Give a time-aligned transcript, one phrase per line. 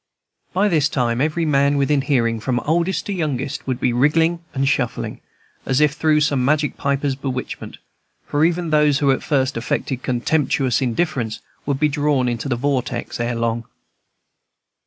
[0.51, 4.67] By this time every man within hearing, from oldest to youngest, would be wriggling and
[4.67, 5.21] shuffling,
[5.63, 7.77] as if through some magic piper's bewitchment;
[8.25, 13.19] for even those who at first affected contemptuous indifference would be drawn into the vortex
[13.19, 13.65] erelong.